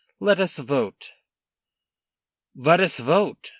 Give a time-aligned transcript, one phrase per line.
[0.19, 1.11] Let us vote."
[2.55, 3.49] "Let us vote!"